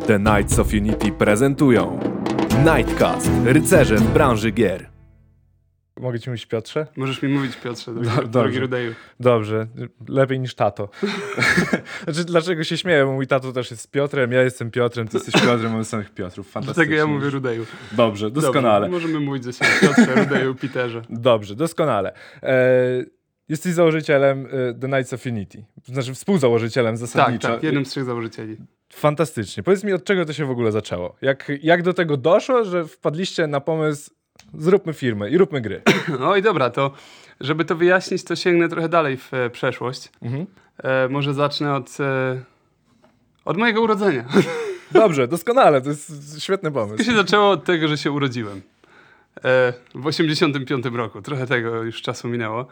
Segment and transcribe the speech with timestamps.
[0.00, 2.00] The Knights of Unity prezentują
[2.64, 4.88] Nightcast, rycerze w branży gier.
[6.00, 6.86] Mogę ci mówić Piotrze?
[6.96, 8.28] Możesz mi mówić, Piotrze, drogi, Do- dobrze.
[8.30, 8.94] drogi Rudeju.
[9.20, 9.66] Dobrze,
[10.08, 10.88] lepiej niż tato.
[12.04, 13.04] znaczy, dlaczego się śmieję?
[13.04, 16.50] Bo mój tato też jest Piotrem, ja jestem Piotrem, ty jesteś Piotrem, mamy samych Piotrów.
[16.50, 16.86] Fantastycznie.
[16.86, 17.66] Dlatego ja mówię Rudeju.
[17.92, 18.90] Dobrze, doskonale.
[18.90, 21.02] Dobrze, możemy mówić ze sobą Piotrze, Rudeju, Peterze.
[21.10, 22.12] Dobrze, doskonale.
[22.42, 22.56] E,
[23.48, 25.64] jesteś założycielem e, The Knights of Unity.
[25.84, 27.48] Znaczy współzałożycielem Tak, zasadniczo.
[27.48, 28.56] tak, jednym z trzech założycieli.
[28.92, 29.62] Fantastycznie.
[29.62, 31.16] Powiedz mi, od czego to się w ogóle zaczęło?
[31.22, 34.10] Jak, jak do tego doszło, że wpadliście na pomysł
[34.54, 35.82] zróbmy firmę i róbmy gry?
[36.20, 36.90] No i dobra, to
[37.40, 40.08] żeby to wyjaśnić, to sięgnę trochę dalej w e, przeszłość.
[40.22, 40.46] Mhm.
[40.82, 42.40] E, może zacznę od, e,
[43.44, 44.24] od mojego urodzenia.
[44.92, 47.04] Dobrze, doskonale, to jest świetny To pomysł.
[47.04, 48.62] się zaczęło od tego, że się urodziłem.
[49.44, 52.66] E, w 85 roku, trochę tego już czasu minęło.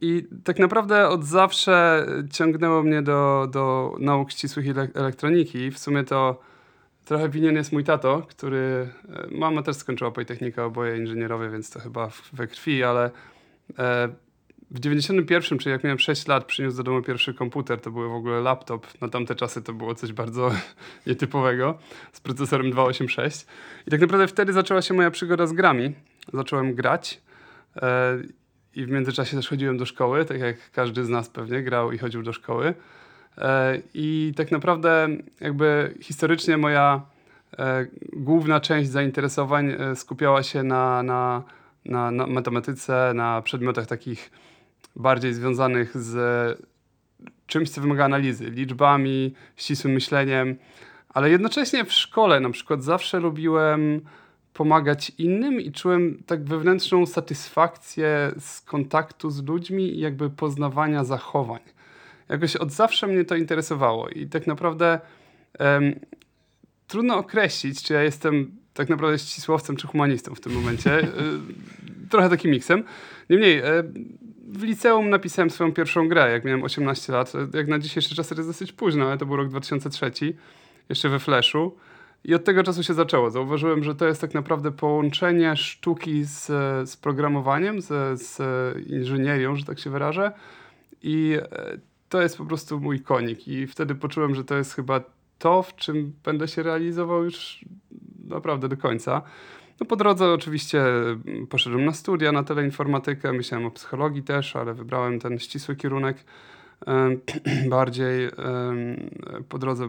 [0.00, 5.70] I tak naprawdę od zawsze ciągnęło mnie do, do nauk ścisłych ele- elektroniki.
[5.70, 6.40] W sumie to
[7.04, 8.88] trochę winien jest mój tato, który...
[9.30, 13.10] Mama też skończyła Politechnikę, oboje inżynierowie, więc to chyba we krwi, ale
[13.78, 14.08] e,
[14.70, 17.80] w 91, czyli jak miałem 6 lat, przyniósł do domu pierwszy komputer.
[17.80, 18.86] To był w ogóle laptop.
[19.00, 20.50] Na tamte czasy to było coś bardzo
[21.06, 21.78] nietypowego
[22.12, 23.46] z procesorem 286.
[23.86, 25.94] I tak naprawdę wtedy zaczęła się moja przygoda z grami.
[26.32, 27.20] Zacząłem grać
[27.76, 28.18] e,
[28.76, 31.98] i w międzyczasie też chodziłem do szkoły, tak jak każdy z nas pewnie grał i
[31.98, 32.74] chodził do szkoły.
[33.38, 35.08] E, I tak naprawdę
[35.40, 37.02] jakby historycznie moja
[37.58, 41.42] e, główna część zainteresowań e, skupiała się na, na,
[41.84, 44.30] na, na matematyce, na przedmiotach takich
[44.96, 46.16] bardziej związanych z
[47.46, 50.56] czymś, co wymaga analizy, liczbami, ścisłym myśleniem,
[51.08, 54.00] ale jednocześnie w szkole na przykład zawsze lubiłem
[54.54, 61.60] pomagać innym i czułem tak wewnętrzną satysfakcję z kontaktu z ludźmi i jakby poznawania zachowań.
[62.28, 65.00] Jakoś od zawsze mnie to interesowało i tak naprawdę
[65.58, 66.00] em,
[66.86, 70.98] trudno określić, czy ja jestem tak naprawdę ścisłowcem czy humanistą w tym momencie.
[70.98, 71.08] Y,
[72.10, 72.84] Trochę takim miksem.
[73.30, 73.64] Niemniej, e,
[74.48, 77.32] w liceum napisałem swoją pierwszą grę, jak miałem 18 lat.
[77.54, 80.12] Jak na dzisiejsze czasy to jest dosyć późno, ale to był rok 2003,
[80.88, 81.76] jeszcze we Flashu.
[82.24, 83.30] I od tego czasu się zaczęło.
[83.30, 86.46] Zauważyłem, że to jest tak naprawdę połączenie sztuki z,
[86.90, 88.40] z programowaniem, z, z
[88.86, 90.32] inżynierią, że tak się wyrażę.
[91.02, 93.48] I e, to jest po prostu mój konik.
[93.48, 95.00] I wtedy poczułem, że to jest chyba
[95.38, 97.64] to, w czym będę się realizował już
[98.28, 99.22] naprawdę do końca.
[99.80, 104.74] No po drodze oczywiście mm, poszedłem na studia, na teleinformatykę, myślałem o psychologii też, ale
[104.74, 106.24] wybrałem ten ścisły kierunek
[107.70, 108.28] bardziej.
[109.48, 109.88] Po drodze,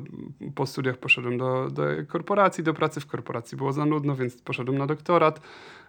[0.56, 4.78] po studiach poszedłem do, do korporacji, do pracy w korporacji było za nudno, więc poszedłem
[4.78, 5.42] na doktorat,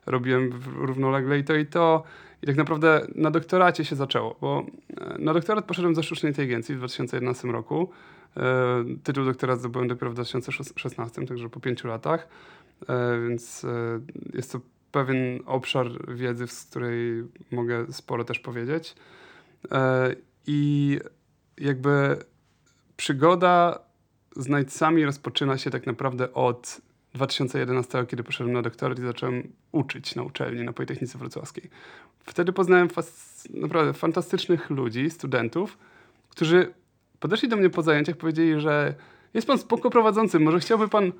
[0.06, 2.04] robiłem równolegle i to i to.
[2.42, 4.66] I tak naprawdę na doktoracie się zaczęło, bo
[4.96, 7.90] e, na doktorat poszedłem ze sztucznej inteligencji w 2011 roku.
[8.36, 12.28] E, Tytuł doktora zdobyłem dopiero w 2016, także po pięciu latach.
[12.88, 13.66] E, więc
[14.34, 14.60] jest to
[14.92, 18.94] pewien obszar wiedzy, z której mogę sporo też powiedzieć.
[20.46, 20.98] I
[21.58, 22.16] jakby
[22.96, 23.78] przygoda
[24.36, 26.80] z Knightsami rozpoczyna się tak naprawdę od
[27.14, 31.70] 2011, kiedy poszedłem na doktorat i zacząłem uczyć na uczelni, na Politechnice Wrocławskiej.
[32.24, 32.88] Wtedy poznałem
[33.50, 35.78] naprawdę fantastycznych ludzi, studentów,
[36.28, 36.74] którzy
[37.20, 38.94] podeszli do mnie po zajęciach, powiedzieli, że
[39.34, 41.12] jest pan spoko prowadzący, może chciałby pan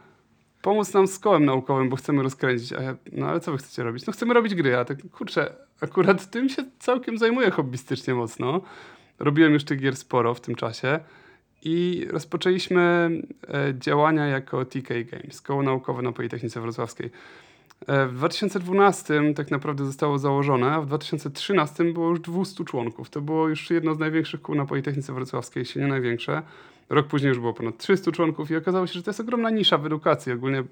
[0.62, 2.72] pomóc nam z kołem naukowym, bo chcemy rozkręcić.
[2.72, 4.06] A ja, no ale co wy chcecie robić?
[4.06, 8.60] No chcemy robić gry, a tak kurczę, akurat tym się całkiem zajmuję hobbystycznie mocno.
[9.19, 11.00] Robiłem już tych gier sporo w tym czasie
[11.62, 13.10] i rozpoczęliśmy
[13.49, 17.10] e, działania jako TK Games, koło naukowe na Politechnice Wrocławskiej.
[17.87, 23.10] E, w 2012 tak naprawdę zostało założone, a w 2013 było już 200 członków.
[23.10, 26.43] To było już jedno z największych kół na Politechnice Wrocławskiej, jeśli nie największe.
[26.91, 29.78] Rok później już było ponad 300 członków i okazało się, że to jest ogromna nisza
[29.78, 30.32] w edukacji.
[30.32, 30.65] Ogólnie e,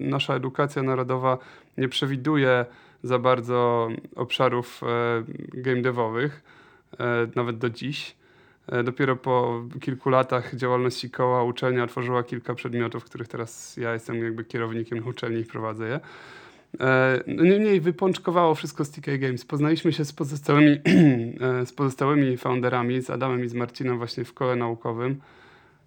[0.00, 1.38] nasza edukacja narodowa
[1.78, 2.64] nie przewiduje
[3.02, 4.80] za bardzo obszarów
[5.54, 6.42] game devowych,
[7.36, 8.16] nawet do dziś.
[8.66, 14.24] E, Dopiero po kilku latach działalności koła uczelnia otworzyła kilka przedmiotów, których teraz ja jestem
[14.24, 16.00] jakby kierownikiem uczelni i prowadzę je.
[16.80, 19.44] E, No niemniej wypączkowało wszystko z TK Games.
[19.44, 20.70] Poznaliśmy się z pozostałymi,
[21.40, 25.20] e, z pozostałymi founderami, z Adamem i z Marcinem właśnie w kole naukowym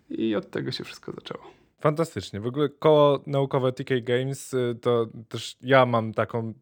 [0.09, 1.57] i od tego się wszystko zaczęło.
[1.79, 2.39] Fantastycznie.
[2.39, 6.53] W ogóle koło naukowe TK Games y, to też ja mam taką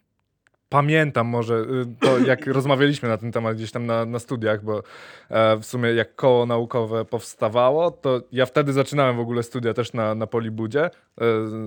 [0.69, 1.65] pamiętam może y,
[1.99, 4.83] to, jak rozmawialiśmy na ten temat gdzieś tam na, na studiach, bo
[5.29, 9.93] e, w sumie jak koło naukowe powstawało, to ja wtedy zaczynałem w ogóle studia też
[9.93, 10.91] na, na Polibudzie, e,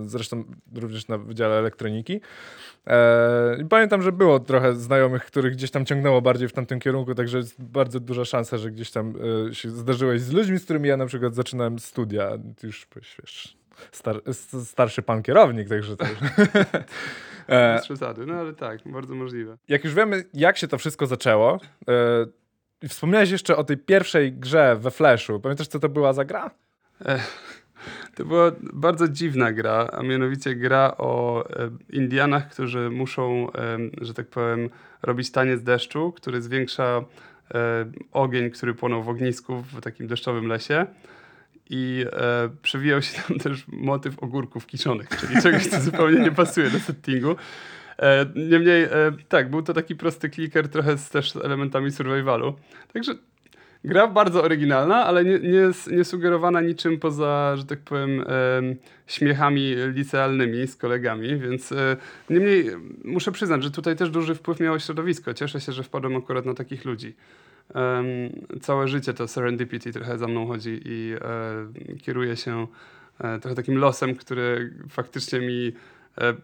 [0.03, 2.21] zresztą również na Wydziale Elektroniki.
[2.87, 7.15] E, I pamiętam, że było trochę znajomych, których gdzieś tam ciągnęło bardziej w tamtym kierunku,
[7.15, 9.15] także jest bardzo duża szansa, że gdzieś tam
[9.53, 12.31] się zdarzyłeś z ludźmi, z którymi ja na przykład zaczynałem studia.
[12.63, 13.57] Już wiesz,
[13.93, 14.23] star,
[14.65, 15.97] starszy pan kierownik, także.
[17.49, 19.59] E, przesady, no ale tak, bardzo możliwe.
[19.69, 21.61] jak już wiemy, jak się to wszystko zaczęło,
[22.83, 25.41] e, wspomniałeś jeszcze o tej pierwszej grze we Flashu.
[25.41, 26.51] Pamiętasz, co to była za gra?
[28.15, 33.47] To była bardzo dziwna gra, a mianowicie gra o e, Indianach, którzy muszą,
[34.01, 34.71] że tak powiem,
[35.03, 37.05] robić taniec deszczu, który zwiększa
[37.55, 40.87] e, ogień, który płonął w ognisku w takim deszczowym lesie.
[41.71, 46.71] I e, przewijał się tam też motyw ogórków kiszonych, czyli czegoś, co zupełnie nie pasuje
[46.71, 47.37] do settingu.
[47.99, 48.91] E, niemniej, e,
[49.29, 52.55] tak, był to taki prosty kliker, trochę z też elementami survivalu.
[52.93, 53.15] Także
[53.85, 58.77] Gra bardzo oryginalna, ale nie, nie, nie sugerowana niczym poza, że tak powiem, em,
[59.07, 61.97] śmiechami licealnymi z kolegami, więc e,
[62.31, 65.35] niemniej e, muszę przyznać, że tutaj też duży wpływ miało środowisko.
[65.35, 67.15] Cieszę się, że wpadłem akurat na takich ludzi.
[68.61, 71.15] Całe życie to serendipity trochę za mną chodzi i
[71.93, 72.67] e, kieruje się
[73.19, 75.73] e, trochę takim losem, który faktycznie mi
[76.21, 76.35] e,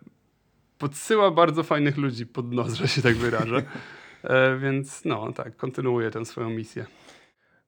[0.79, 3.63] podsyła bardzo fajnych ludzi pod nos, że się tak wyrażę.
[4.63, 6.87] Więc no tak, kontynuuję tę swoją misję.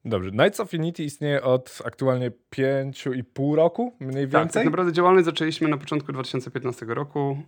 [0.05, 0.31] Dobrze.
[0.31, 4.59] Knights of Unity istnieje od aktualnie 5,5 roku, mniej Tak, więcej.
[4.59, 7.41] tak naprawdę działalność zaczęliśmy na początku 2015 roku,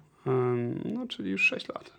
[0.85, 1.93] no czyli już 6 lat.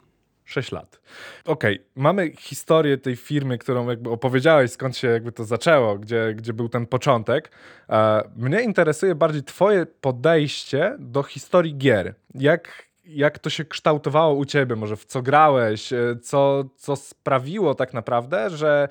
[0.50, 1.00] 6 lat.
[1.44, 6.52] Okej, mamy historię tej firmy, którą jakby opowiedziałeś, skąd się jakby to zaczęło, gdzie, gdzie
[6.52, 7.50] był ten początek.
[7.88, 12.14] E, mnie interesuje bardziej twoje podejście do historii gier.
[12.35, 14.76] Jak, jak to się kształtowało u ciebie?
[14.76, 15.93] Może w co grałeś?
[15.93, 18.88] E, Co, co sprawiło tak naprawdę, że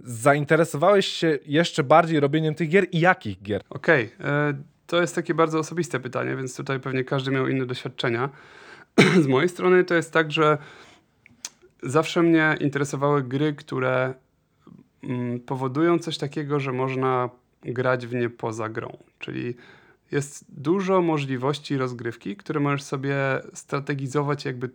[0.00, 3.62] zainteresowałeś się jeszcze bardziej robieniem tych gier i jakich gier?
[3.70, 4.54] Okej, e,
[4.86, 8.28] to jest takie bardzo osobiste pytanie, więc tutaj pewnie każdy miał inne doświadczenia.
[9.24, 10.58] Z mojej strony to jest tak, że
[11.82, 14.14] zawsze mnie interesowały gry, które
[15.02, 17.30] mm, powodują coś takiego, że można
[17.62, 18.96] grać w nie poza grą.
[19.18, 19.54] Czyli
[20.10, 23.16] jest dużo możliwości rozgrywki, które możesz sobie
[23.54, 24.70] strategizować, jakby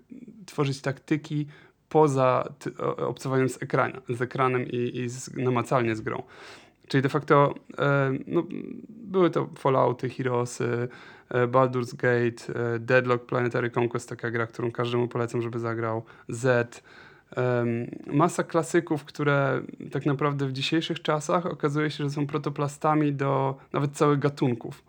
[0.46, 1.48] tworzyć taktyki
[1.90, 2.54] poza
[2.98, 6.24] obcowaniem z, ekrana, z ekranem i, i z, namacalnie z grą.
[6.87, 8.43] Czyli de facto e, no,
[8.89, 10.87] były to Fallouty, Heroesy,
[11.29, 16.83] e, Baldur's Gate, e, Deadlock Planetary Conquest, taka gra, którą każdemu polecam, żeby zagrał, Z.
[18.07, 19.61] Masa klasyków, które
[19.91, 24.83] tak naprawdę w dzisiejszych czasach okazuje się, że są protoplastami do nawet całych gatunków.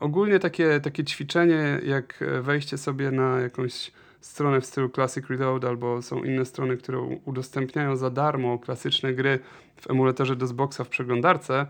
[0.00, 6.02] Ogólnie takie, takie ćwiczenie, jak wejście sobie na jakąś stronę w stylu Classic Reload, albo
[6.02, 9.38] są inne strony, które udostępniają za darmo klasyczne gry
[9.76, 11.66] w emulatorze DOSBoxa w przeglądarce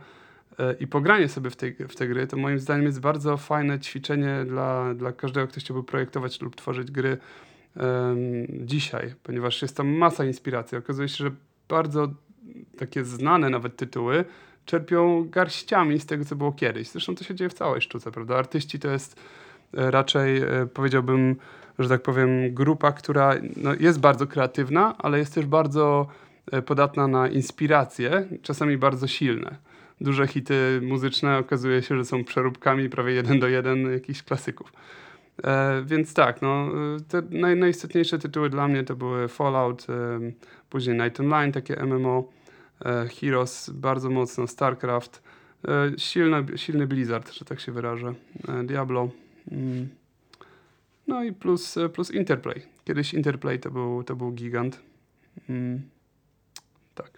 [0.59, 3.81] e, i pogranie sobie w, tej, w te gry, to moim zdaniem jest bardzo fajne
[3.81, 7.19] ćwiczenie dla, dla każdego, kto chciałby projektować lub tworzyć gry
[7.77, 7.87] em,
[8.51, 10.79] dzisiaj, ponieważ jest tam masa inspiracji.
[10.79, 11.31] Okazuje się, że
[11.69, 12.09] bardzo
[12.79, 14.25] takie znane nawet tytuły
[14.65, 16.89] czerpią garściami z tego, co było kiedyś.
[16.89, 18.37] Zresztą to się dzieje w całej sztuce, prawda?
[18.37, 19.21] Artyści to jest
[19.75, 21.37] e, raczej, e, powiedziałbym,
[21.79, 26.07] że tak powiem, grupa, która no, jest bardzo kreatywna, ale jest też bardzo
[26.53, 29.57] e, podatna na inspiracje, czasami bardzo silne.
[30.01, 34.73] Duże hity muzyczne okazuje się, że są przeróbkami prawie jeden do jeden jakichś klasyków.
[35.45, 36.69] E, więc tak, no,
[37.09, 40.21] te naj, najistotniejsze tytuły dla mnie to były Fallout, e,
[40.71, 42.29] później Night Online, takie MMO,
[42.85, 45.23] e, Heroes bardzo mocno, StarCraft,
[45.69, 48.15] e, silny, silny Blizzard, że tak się wyrażę,
[48.49, 49.09] e, Diablo.
[49.53, 49.89] Mm.
[51.09, 52.63] No i plus, e, plus Interplay.
[52.85, 54.81] Kiedyś Interplay to był, to był gigant.
[55.49, 55.83] Mm.
[56.95, 57.11] Tak.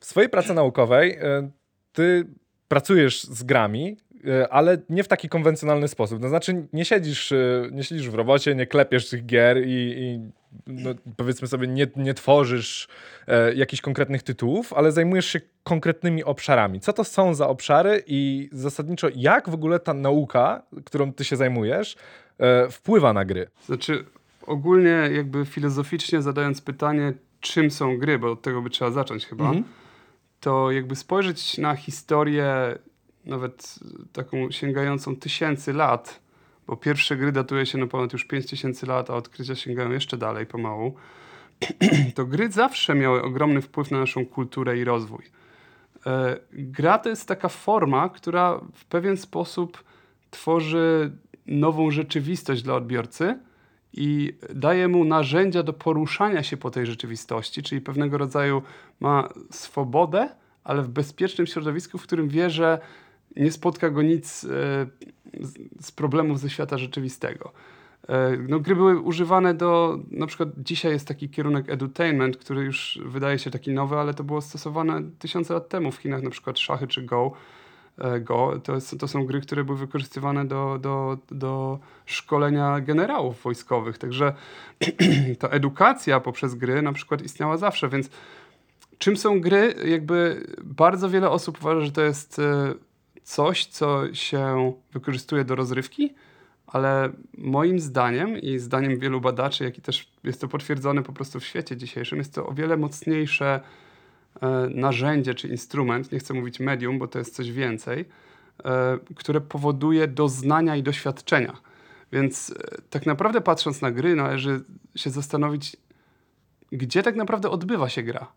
[0.00, 1.50] W swojej pracy naukowej e,
[1.92, 2.26] ty
[2.68, 6.22] pracujesz z grami, e, ale nie w taki konwencjonalny sposób.
[6.22, 7.32] To znaczy nie siedzisz,
[7.72, 10.20] nie siedzisz w robocie, nie klepiesz tych gier i, i
[10.66, 12.88] no, powiedzmy sobie nie, nie tworzysz
[13.54, 16.80] jakichś konkretnych tytułów, ale zajmujesz się konkretnymi obszarami.
[16.80, 21.36] Co to są za obszary i zasadniczo jak w ogóle ta nauka, którą ty się
[21.36, 21.96] zajmujesz,
[22.38, 23.48] e, wpływa na gry?
[23.66, 24.04] Znaczy,
[24.46, 29.44] ogólnie jakby filozoficznie zadając pytanie, czym są gry, bo od tego by trzeba zacząć chyba,
[29.44, 29.64] Mhm.
[30.40, 32.78] to jakby spojrzeć na historię
[33.24, 33.78] nawet
[34.12, 36.20] taką sięgającą tysięcy lat,
[36.66, 40.46] bo pierwsze gry datuje się na ponad już 5000 lat, a odkrycia sięgają jeszcze dalej
[40.46, 40.94] pomału,
[42.14, 45.24] to gry zawsze miały ogromny wpływ na naszą kulturę i rozwój.
[46.06, 49.84] E, Gra to jest taka forma, która w pewien sposób
[50.30, 51.12] tworzy
[51.46, 53.38] nową rzeczywistość dla odbiorcy
[53.92, 58.62] i daje mu narzędzia do poruszania się po tej rzeczywistości, czyli pewnego rodzaju
[59.00, 60.28] ma swobodę,
[60.64, 62.78] ale w bezpiecznym środowisku, w którym wie, że
[63.36, 64.48] nie spotka go nic e,
[65.80, 67.52] z, problemów ze świata rzeczywistego.
[68.08, 73.00] E, No, gry były używane do, na przykład dzisiaj jest taki kierunek edutainment, który już
[73.04, 76.58] wydaje się taki nowy, ale to było stosowane tysiące lat temu w Chinach, na przykład
[76.58, 77.32] szachy czy Go.
[77.98, 83.42] E, Go to, jest, to są gry, które były wykorzystywane do, do, do szkolenia generałów
[83.42, 83.98] wojskowych.
[83.98, 84.34] Także
[85.38, 88.10] ta edukacja poprzez gry na przykład istniała zawsze, więc
[88.98, 89.74] czym są gry?
[89.84, 92.74] Jakby bardzo wiele osób uważa, że to jest e,
[93.22, 96.14] coś, co się wykorzystuje do rozrywki,
[96.66, 101.40] ale moim zdaniem i zdaniem wielu badaczy, jak i też jest to potwierdzone po prostu
[101.40, 103.60] w świecie dzisiejszym, jest to o wiele mocniejsze
[104.70, 108.04] narzędzie czy instrument, nie chcę mówić medium, bo to jest coś więcej,
[108.64, 111.56] e, które powoduje doznania i doświadczenia.
[112.12, 114.64] Więc e, tak naprawdę patrząc na gry, należy
[114.96, 115.76] się zastanowić,
[116.72, 118.32] gdzie tak naprawdę odbywa się gra.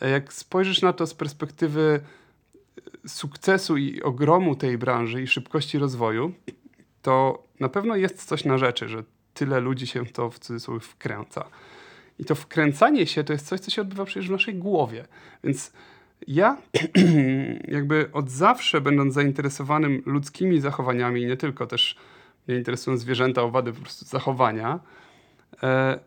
[0.00, 2.00] E, Jak spojrzysz na to z perspektywy
[3.04, 6.32] e, sukcesu i ogromu tej branży i szybkości rozwoju,
[7.02, 10.80] to na pewno jest coś na rzeczy, że tyle ludzi się w to w cudzysłowie
[10.80, 11.44] wkręca.
[12.18, 15.04] I to wkręcanie się to jest coś, co się odbywa przecież w naszej głowie.
[15.44, 15.72] Więc
[16.26, 16.56] ja
[17.68, 21.96] jakby od zawsze, będąc zainteresowanym ludzkimi zachowaniami, i nie tylko też
[22.48, 24.80] mnie interesują zwierzęta, owady po prostu zachowania,
[25.62, 25.98] e,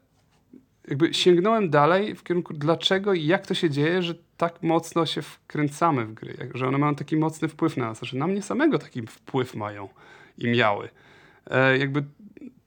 [0.87, 5.21] jakby sięgnąłem dalej w kierunku dlaczego i jak to się dzieje, że tak mocno się
[5.21, 8.79] wkręcamy w gry, że one mają taki mocny wpływ na nas, że na mnie samego
[8.79, 9.89] taki wpływ mają
[10.37, 10.89] i miały.
[11.49, 12.03] E, jakby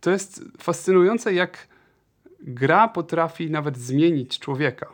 [0.00, 1.68] to jest fascynujące, jak
[2.42, 4.86] gra potrafi nawet zmienić człowieka.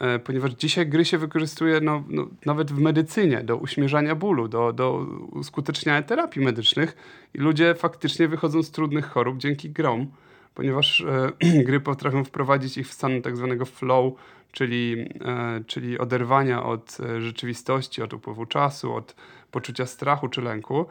[0.00, 4.72] E, ponieważ dzisiaj gry się wykorzystuje no, no, nawet w medycynie, do uśmierzania bólu, do,
[4.72, 6.96] do uskuteczniania terapii medycznych
[7.34, 10.06] i ludzie faktycznie wychodzą z trudnych chorób dzięki grom,
[10.54, 14.14] ponieważ e, gry potrafią wprowadzić ich w stan tak zwanego flow,
[14.52, 19.14] czyli, e, czyli oderwania od e, rzeczywistości, od upływu czasu, od
[19.50, 20.86] poczucia strachu czy lęku,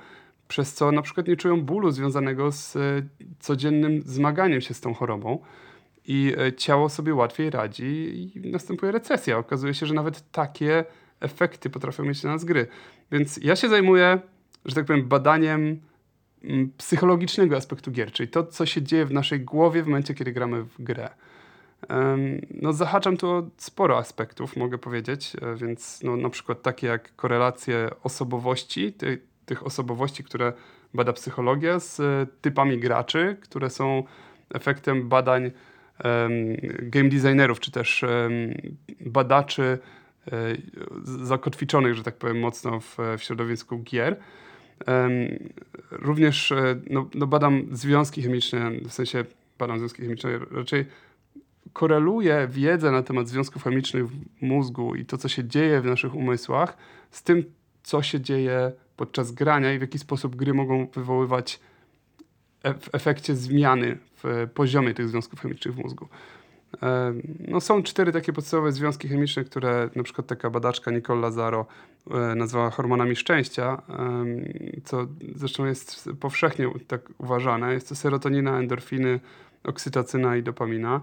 [0.47, 2.79] przez co na przykład nie czują bólu związanego z e,
[3.39, 5.39] codziennym zmaganiem się z tą chorobą
[6.07, 9.37] i e, ciało sobie łatwiej radzi i następuje recesja.
[9.37, 10.85] Okazuje się, że nawet takie
[11.19, 12.67] efekty potrafią mieć na nas gry.
[13.11, 14.19] Więc ja się zajmuję,
[14.65, 15.79] że tak powiem, badaniem
[16.43, 20.31] mm, psychologicznego aspektu gier, czyli to, co się dzieje w naszej głowie w momencie, kiedy
[20.31, 21.09] gramy w grę.
[22.51, 27.15] No, zahaczam tu o sporo aspektów, mogę powiedzieć, e, więc no, na przykład takie jak
[27.15, 30.53] korelacje osobowości, ty, tych osobowości, które
[30.93, 34.03] bada psychologia, z e, typami graczy, które są
[34.53, 35.51] efektem badań
[36.81, 38.05] game designerów, czy też
[38.99, 39.77] badaczy
[40.31, 40.31] e,
[41.03, 44.19] zakotwiczonych, że tak powiem, mocno w, w środowisku gier.
[45.91, 49.25] Również e, no, no badam związki chemiczne, w sensie
[49.59, 50.85] badam związki chemiczne, raczej
[51.73, 56.15] koreluję wiedzę na temat związków chemicznych w mózgu i to, co się dzieje w naszych
[56.15, 56.77] umysłach,
[57.11, 57.43] z tym,
[57.83, 61.59] co się dzieje podczas grania i w jaki sposób gry mogą wywoływać
[62.73, 66.07] w efekcie zmiany w poziomie tych związków chemicznych w mózgu.
[66.81, 71.65] Em, No, są cztery takie podstawowe związki chemiczne, które na przykład taka badaczka Nicole Lazaro
[72.11, 73.81] e, nazwała hormonami szczęścia,
[74.83, 77.73] co zresztą jest powszechnie tak uważane.
[77.73, 79.19] Jest to serotonina, endorfiny,
[79.63, 81.01] oksytocyna i dopamina.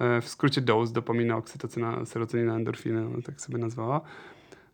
[0.00, 4.00] E, W skrócie DOSE, dopamina, oksytocyna, serotonina, endorfiny, ona tak sobie nazwała.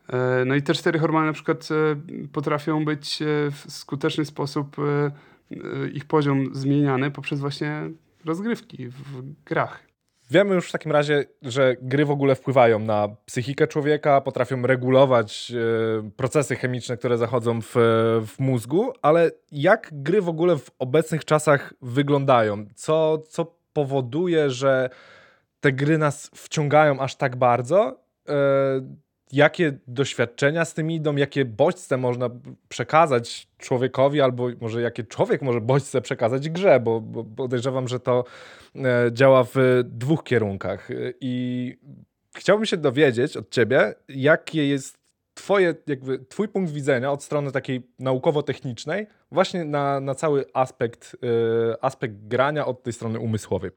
[0.08, 1.96] E, No i te cztery hormony na przykład e,
[2.32, 5.10] potrafią być e, w skuteczny sposób e, e,
[5.92, 7.90] ich poziom zmieniany poprzez właśnie
[8.24, 9.94] rozgrywki w grach.
[10.30, 15.52] Wiemy już w takim razie, że gry w ogóle wpływają na psychikę człowieka, potrafią regulować
[15.52, 17.74] e, procesy chemiczne, które zachodzą w,
[18.26, 22.66] w mózgu, ale jak gry w ogóle w obecnych czasach wyglądają?
[22.74, 24.90] Co, co powoduje, że
[25.60, 28.00] te gry nas wciągają aż tak bardzo?
[28.28, 28.34] E,
[29.32, 31.16] jakie doświadczenia z tym idą?
[31.16, 32.30] Jakie bodźce można
[32.68, 36.80] przekazać człowiekowi, albo może jakie człowiek może bodźce przekazać grze?
[36.80, 38.24] Bo, bo podejrzewam, że to
[38.76, 40.90] e, działa w dwóch kierunkach.
[40.90, 41.76] E, I
[42.36, 44.98] chciałbym się dowiedzieć od ciebie, jakie jest
[45.34, 51.84] twoje, jakby, twój punkt widzenia od strony takiej naukowo-technicznej właśnie na, na cały aspekt, e,
[51.84, 53.70] aspekt grania od tej strony umysłowej.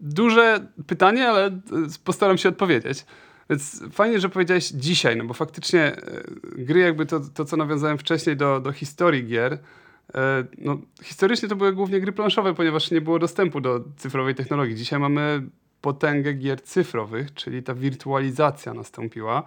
[0.00, 1.60] Duże pytanie, ale
[2.04, 3.04] postaram się odpowiedzieć.
[3.52, 7.98] Więc fajnie, że powiedziałeś dzisiaj, no bo faktycznie e, gry jakby to, to co nawiązałem
[7.98, 9.58] wcześniej do, do historii gier,
[10.14, 14.76] e, no, historycznie to były głównie gry planszowe, ponieważ nie było dostępu do cyfrowej technologii.
[14.76, 15.42] Dzisiaj mamy
[15.80, 19.42] potęgę gier cyfrowych, czyli ta wirtualizacja nastąpiła.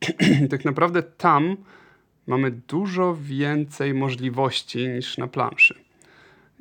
[0.50, 1.56] Tak naprawdę tam
[2.26, 5.74] mamy dużo więcej możliwości niż na planszy.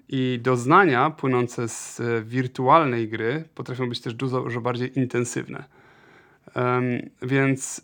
[0.10, 5.75] I doznania płynące z e, wirtualnej gry potrafią być też dużo, dużo bardziej intensywne.
[6.54, 7.82] Em, więc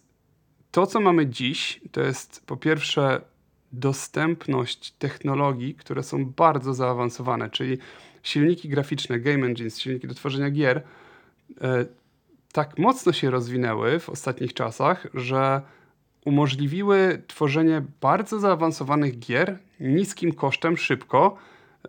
[0.72, 3.22] to, co mamy dziś, to jest po pierwsze
[3.72, 7.78] dostępność technologii, które są bardzo zaawansowane, czyli
[8.24, 10.82] silniki graficzne, game engines, silniki do tworzenia gier,
[11.62, 11.86] e,
[12.52, 15.62] tak mocno się rozwinęły w ostatnich czasach, że
[16.26, 21.38] umożliwiły tworzenie bardzo zaawansowanych gier niskim kosztem, szybko,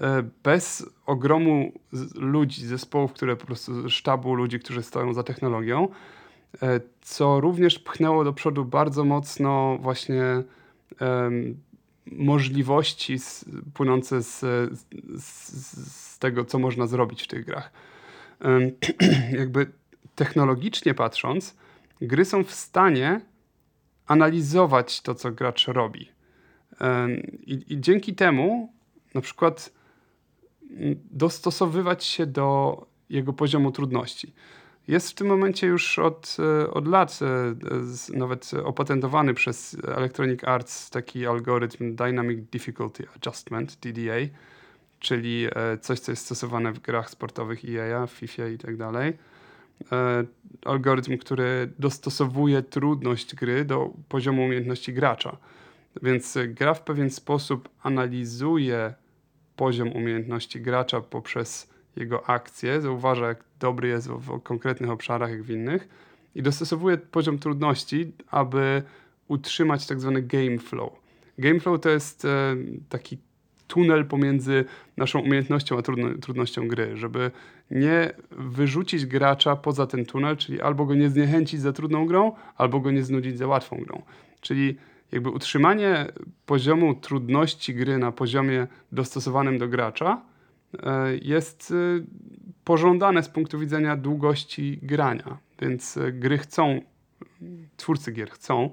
[0.01, 1.73] e, bez ogromu
[2.15, 5.89] ludzi, zespołów, które po prostu, sztabu ludzi, którzy stoją za technologią,
[7.01, 10.23] co również pchnęło do przodu bardzo mocno właśnie
[12.07, 13.17] możliwości
[13.75, 14.41] płynące z,
[15.19, 15.53] z,
[15.93, 17.73] z tego, co można zrobić w tych grach.
[19.39, 19.67] Jakby
[20.15, 21.57] technologicznie patrząc,
[22.01, 23.21] gry są w stanie
[24.07, 26.09] analizować to, co gracz robi.
[27.47, 28.73] I, I dzięki temu
[29.15, 29.73] na przykład
[30.71, 34.33] mm, dostosowywać się do jego poziomu trudności.
[34.89, 40.91] Jest w tym momencie już od, e, od lat e, nawet opatentowany przez Electronic Arts
[40.91, 44.19] taki algorytm Dynamic Difficulty Adjustment, DDA,
[44.99, 49.13] czyli e, coś, co jest stosowane w grach sportowych EA, FIFA i tak dalej.
[50.65, 55.37] Algorytm, który dostosowuje trudność gry do poziomu umiejętności gracza.
[56.03, 58.95] Więc gra w pewien sposób analizuje
[59.57, 65.43] poziom umiejętności gracza poprzez jego akcje, zauważa, jak dobry jest w, w konkretnych obszarach, jak
[65.43, 65.89] w innych,
[66.35, 68.83] i dostosowuje poziom trudności, aby
[69.29, 70.93] utrzymać tak zwany game flow.
[71.39, 72.57] Game flow to jest e,
[72.89, 73.19] taki
[73.67, 74.65] tunel pomiędzy
[74.97, 77.31] naszą umiejętnością a trudno, trudnością gry, żeby
[77.71, 82.81] nie wyrzucić gracza poza ten tunel, czyli albo go nie zniechęcić za trudną grą, albo
[82.81, 84.03] go nie znudzić za łatwą grą.
[84.41, 84.77] Czyli
[85.13, 86.07] jakby utrzymanie
[86.47, 90.23] poziomu trudności gry na poziomie dostosowanym do gracza
[91.23, 91.75] jest e,
[92.65, 95.39] pożądane z punktu widzenia długości grania.
[95.63, 96.81] Więc e, gry chcą,
[97.77, 98.71] twórcy gier chcą,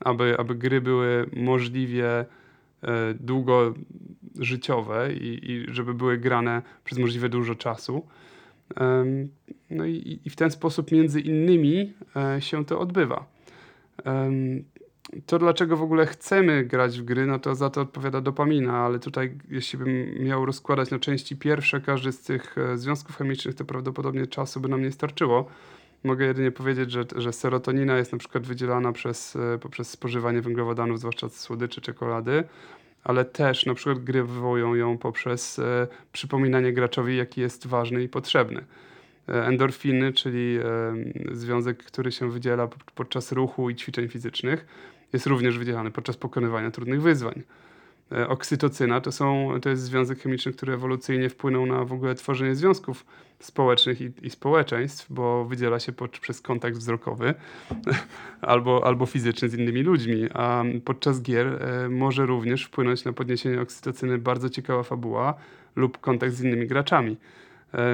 [0.00, 2.26] aby, aby gry były możliwie e,
[3.20, 8.06] długożyciowe i, i żeby były grane przez możliwie dużo czasu.
[9.70, 13.26] No i, i w ten sposób między innymi e, się to odbywa.
[15.26, 18.98] To dlaczego w ogóle chcemy grać w gry, no to za to odpowiada dopamina, ale
[18.98, 23.64] tutaj jeśli bym miał rozkładać na części pierwsze każdy z tych e, związków chemicznych, to
[23.64, 25.48] prawdopodobnie czasu by nam nie starczyło.
[26.04, 30.98] Mogę jedynie powiedzieć, że, że serotonina jest na przykład wydzielana przez, e, poprzez spożywanie węglowodanów,
[30.98, 32.44] zwłaszcza słodyczy, czekolady,
[33.04, 38.08] ale też na przykład gry wywołują ją poprzez e, przypominanie graczowi, jaki jest ważny i
[38.08, 38.64] potrzebny.
[39.26, 40.58] Endorfiny, czyli
[41.32, 44.66] związek, który się wydziela po- podczas ruchu i ćwiczeń fizycznych,
[45.12, 47.42] jest również wydzielany podczas pokonywania trudnych wyzwań.
[48.12, 52.54] E, Oksytocyna to, są, to jest związek chemiczny, który ewolucyjnie wpłynął na w ogóle tworzenie
[52.54, 53.06] związków
[53.40, 57.34] społecznych i, i społeczeństw, bo wydziela się pod, przez kontakt wzrokowy
[58.40, 63.60] albo, albo fizyczny z innymi ludźmi, a podczas gier e, może również wpłynąć na podniesienie
[63.60, 65.34] oksytocyny bardzo ciekawa fabuła
[65.76, 67.16] lub kontakt z innymi graczami.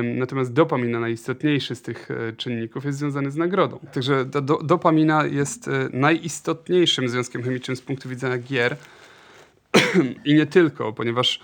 [0.02, 3.78] Natomiast dopamina, najistotniejszy z tych e, czynników, jest związany z nagrodą.
[3.92, 8.76] Także ta do, dopamina jest e, najistotniejszym związkiem chemicznym z punktu widzenia gier
[10.24, 11.40] i nie tylko, ponieważ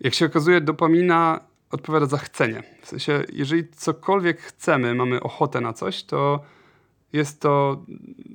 [0.00, 2.62] jak się okazuje, dopamina odpowiada za chcenie.
[2.82, 6.44] W sensie, jeżeli cokolwiek chcemy, mamy ochotę na coś, to
[7.12, 7.82] jest to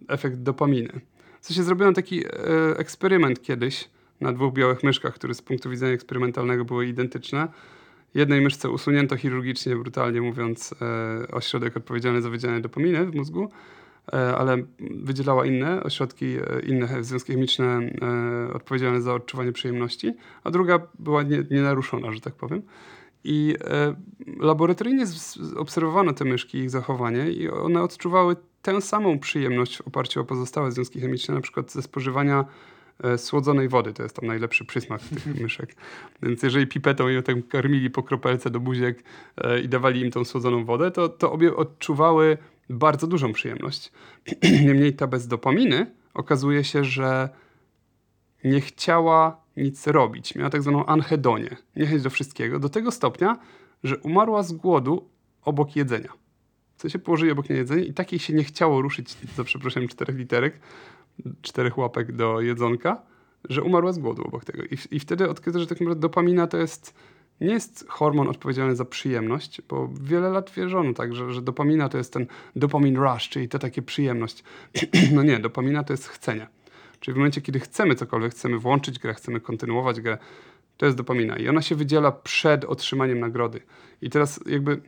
[0.07, 1.01] efekt dopaminy.
[1.41, 2.29] W sensie zrobiono taki e,
[2.77, 3.89] eksperyment kiedyś
[4.21, 7.47] na dwóch białych myszkach, które z punktu widzenia eksperymentalnego były identyczne.
[8.17, 13.49] Jednej myszce usunięto chirurgicznie, brutalnie mówiąc, e, ośrodek odpowiedzialny za wydzielanie dopaminy w mózgu,
[14.13, 17.79] e, ale wydzielała inne ośrodki, e, inne związki chemiczne
[18.53, 22.61] odpowiedzialne za odczuwanie przyjemności, a druga była nie, nienaruszona, że tak powiem.
[23.23, 23.55] I
[24.39, 25.05] laboratoryjnie
[25.57, 30.71] obserwowano te myszki, ich zachowanie i one odczuwały tę samą przyjemność w oparciu o pozostałe
[30.71, 32.45] związki chemiczne, na przykład ze spożywania
[33.17, 33.93] słodzonej wody.
[33.93, 35.75] To jest tam najlepszy przysmak tych myszek.
[36.23, 39.03] Więc jeżeli pipetą ją tak karmili po kropelce do buziek
[39.37, 42.37] e, i dawali im tą słodzoną wodę, to, to obie odczuwały
[42.69, 43.91] bardzo dużą przyjemność.
[44.65, 47.29] Niemniej ta bez dopaminy okazuje się, że
[48.43, 50.35] nie chciała nic robić.
[50.35, 53.37] Miała tak zwaną anhedonię, niechęć do wszystkiego, do tego stopnia,
[53.83, 55.09] że umarła z głodu
[55.41, 56.13] obok jedzenia.
[56.77, 60.15] W sensie położyli obok niej jedzenie i takiej się nie chciało ruszyć, za przeproszeniem czterech
[60.15, 60.59] literek,
[61.41, 63.01] czterech łapek do jedzonka,
[63.49, 64.63] że umarła z głodu obok tego.
[64.63, 66.93] I, i wtedy odkryto, że tak naprawdę dopamina to jest,
[67.41, 71.97] nie jest hormon odpowiedzialny za przyjemność, bo wiele lat wierzono tak, że, że dopamina to
[71.97, 72.25] jest ten
[72.55, 74.43] dopamin rush, czyli to takie przyjemność.
[75.15, 76.47] no nie, dopamina to jest chcenie.
[76.99, 80.17] Czyli w momencie, kiedy chcemy cokolwiek, chcemy włączyć grę, chcemy kontynuować grę,
[80.77, 83.61] to jest dopamina i ona się wydziela przed otrzymaniem nagrody.
[84.01, 84.81] I teraz jakby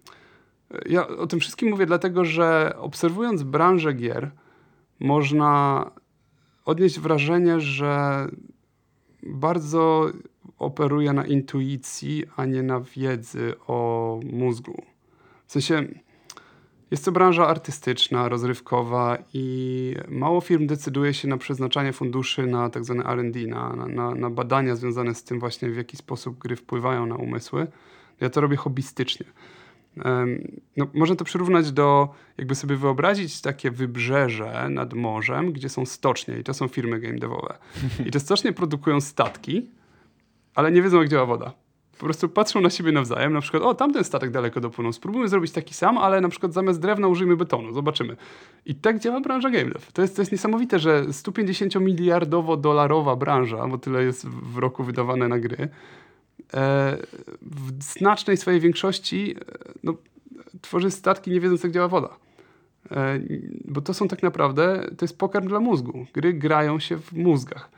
[0.71, 4.31] e, ja o tym wszystkim mówię dlatego, że obserwując branżę gier,
[4.99, 5.85] można
[6.69, 8.27] odnieść wrażenie, że
[9.23, 10.09] bardzo
[10.59, 14.81] operuje na intuicji, a nie na wiedzy o mózgu.
[15.47, 15.87] W sensie
[16.91, 22.83] jest to branża artystyczna, rozrywkowa i mało firm decyduje się na przeznaczanie funduszy na tak
[22.85, 27.05] zwane R&D, na, na- na, badania związane z tym właśnie, w jaki sposób gry wpływają
[27.05, 27.67] na umysły.
[28.21, 29.25] Ja to robię hobbystycznie.
[30.77, 36.37] No, można to przyrównać do, jakby sobie wyobrazić takie wybrzeże nad morzem, gdzie są stocznie
[36.37, 37.57] i to są firmy game devowe.
[38.07, 39.69] I te stocznie produkują statki,
[40.55, 41.53] ale nie wiedzą, jak działa woda.
[41.99, 45.51] Po prostu patrzą na siebie nawzajem, na przykład, o, tamten statek daleko dopłynął, spróbujmy zrobić
[45.51, 48.15] taki sam, ale na przykład zamiast drewna użyjmy betonu, zobaczymy.
[48.65, 49.79] I tak działa branża game dev.
[49.93, 55.39] To jest, to jest niesamowite, że 150-miliardowo-dolarowa branża, bo tyle jest w roku wydawane na
[55.39, 55.69] gry,
[57.41, 59.93] w znacznej swojej większości e, no,
[60.61, 62.09] tworzy statki nie wiedząc, jak działa woda.
[62.91, 63.19] E,
[63.65, 66.05] Bo to są tak naprawdę, to jest pokarm dla mózgu.
[66.13, 67.69] Gry grają się w mózgach.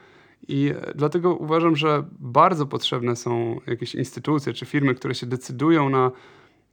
[0.47, 5.89] I e, dlatego uważam, że bardzo potrzebne są jakieś instytucje czy firmy, które się decydują
[5.89, 6.11] na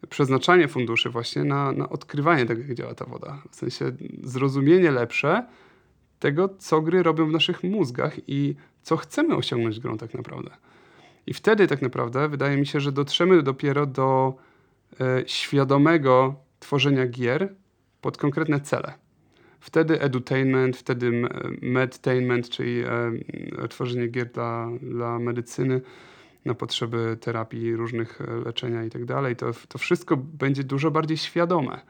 [0.08, 3.42] przeznaczanie funduszy właśnie na, na odkrywanie tego, jak działa ta woda.
[3.50, 5.46] W sensie zrozumienie lepsze
[6.18, 10.50] tego, co gry robią w naszych mózgach i co chcemy osiągnąć grą tak naprawdę.
[11.28, 14.34] I wtedy tak naprawdę wydaje mi się, że dotrzemy dopiero do
[15.00, 17.54] e, świadomego tworzenia gier
[18.00, 18.94] pod konkretne cele.
[19.60, 21.28] Wtedy edutainment, wtedy
[21.62, 25.80] medtainment, czyli e, tworzenie gier dla, dla medycyny
[26.44, 29.36] na potrzeby terapii, różnych e, leczenia i tak dalej,
[29.68, 31.80] to, wszystko będzie dużo bardziej świadome.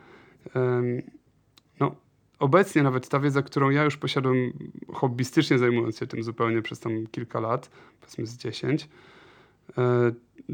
[1.80, 1.96] No,
[2.38, 4.34] obecnie nawet ta wiedza, którą ja już posiadam
[4.92, 7.70] hobbystycznie zajmując się tym zupełnie przez tam kilka lat,
[8.00, 8.88] powiedzmy z 10, e,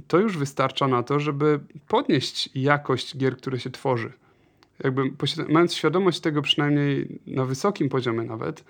[0.07, 4.12] to już wystarcza na to, żeby podnieść jakość gier, które się tworzy.
[4.85, 5.03] Jakby
[5.48, 8.64] mając świadomość tego przynajmniej na wysokim poziomie nawet,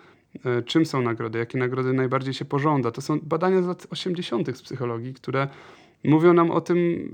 [0.44, 2.90] e, czym są nagrody, jakie nagrody najbardziej się pożąda.
[2.90, 4.56] To są badania z lat 80.
[4.56, 5.48] z psychologii, które
[6.04, 7.08] mówią nam o tym,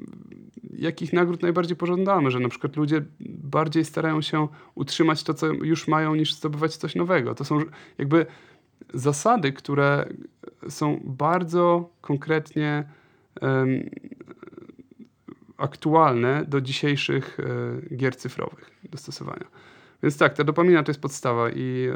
[0.78, 5.88] jakich nagród najbardziej pożądamy, że na przykład ludzie bardziej starają się utrzymać to, co już
[5.88, 7.34] mają, niż zdobywać coś nowego.
[7.34, 7.60] To są
[7.98, 8.26] jakby
[8.94, 10.08] zasady, które
[10.68, 12.84] są bardzo konkretnie
[15.56, 19.46] aktualne do dzisiejszych e, gier cyfrowych dostosowania.
[20.02, 21.88] Więc tak, ta dopamina to jest podstawa i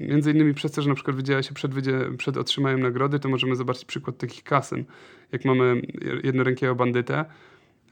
[0.00, 1.72] między innymi przez to, że na przykład wydziela się przed,
[2.18, 4.84] przed otrzymaniem nagrody, to możemy zobaczyć przykład takich kasyn.
[5.32, 5.82] Jak mamy
[6.24, 7.24] jednorękiego bandytę,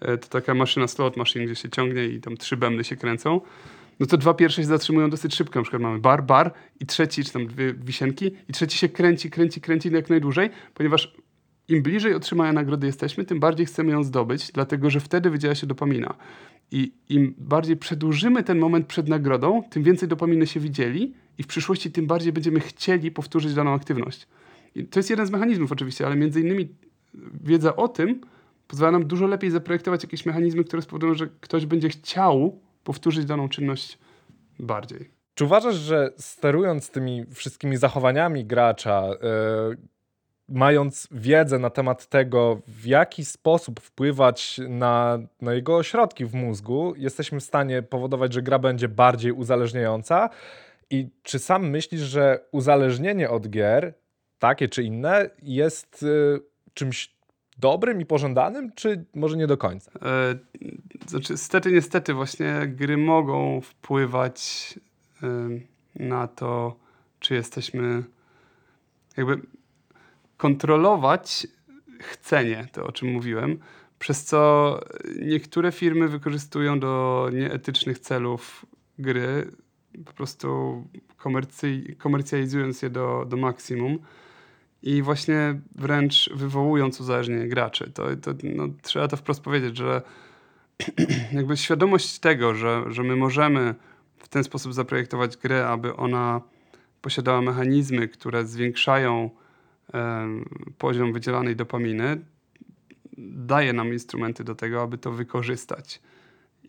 [0.01, 3.41] e, to taka maszyna slot machine, gdzie się ciągnie i tam trzy bębny się kręcą,
[4.01, 5.59] no to dwa pierwsze się zatrzymują dosyć szybko.
[5.59, 9.31] Na przykład mamy bar, bar i trzeci, czy tam dwie wisienki i trzeci się kręci,
[9.31, 11.15] kręci, kręci jak najdłużej, ponieważ
[11.73, 15.67] im bliżej otrzymania nagrody jesteśmy, tym bardziej chcemy ją zdobyć, dlatego że wtedy wydziela się
[15.67, 16.15] dopamina.
[16.71, 21.47] I im bardziej przedłużymy ten moment przed nagrodą, tym więcej dopaminy się widzieli i w
[21.47, 24.29] przyszłości tym bardziej będziemy chcieli powtórzyć daną aktywność.
[24.75, 26.69] I to jest jeden z mechanizmów oczywiście, ale między innymi
[27.45, 28.21] wiedza o tym
[28.67, 33.49] pozwala nam dużo lepiej zaprojektować jakieś mechanizmy, które spowodują, że ktoś będzie chciał powtórzyć daną
[33.49, 33.99] czynność
[34.59, 35.11] bardziej.
[35.35, 39.92] Czy uważasz, że sterując tymi wszystkimi zachowaniami gracza, e,
[40.53, 46.95] mając wiedzę na temat tego, w jaki sposób wpływać na, na jego ośrodki w mózgu,
[46.97, 50.31] jesteśmy w stanie powodować, że gra będzie bardziej uzależniająca?
[50.91, 53.95] I czy sam myślisz, że uzależnienie od gier,
[54.39, 56.39] takie czy inne, jest e,
[56.75, 57.15] czymś
[57.59, 59.91] dobrym i pożądanym, czy może nie do końca?
[60.03, 60.35] E,
[61.07, 64.75] znaczy, stety, niestety, właśnie gry mogą wpływać
[65.23, 65.61] em,
[65.95, 66.77] na to,
[67.21, 68.03] czy jesteśmy
[69.17, 69.41] jakby
[70.43, 71.47] kontrolować
[72.01, 73.59] chcenie, to o czym mówiłem,
[73.99, 74.81] przez co
[75.21, 78.67] niektóre firmy wykorzystują do nieetycznych celów
[78.99, 79.51] gry,
[80.05, 80.49] po prostu
[81.19, 83.99] komercy- komercjalizując je do, do maksimum
[84.83, 87.91] i właśnie wręcz wywołując uzależnienie graczy.
[87.91, 90.03] To, to, no, trzeba to wprost powiedzieć, że
[91.39, 93.75] jakby świadomość tego, że, że my możemy
[94.19, 96.41] w ten sposób zaprojektować grę, aby ona
[97.03, 99.31] posiadała mechanizmy, które zwiększają
[100.79, 102.21] poziom wydzielanej dopaminy,
[103.19, 106.01] daje nam instrumenty do tego, aby to wykorzystać.